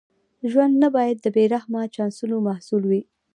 [0.51, 3.01] ژوند نه باید د بې رحمه چانسونو محصول وي.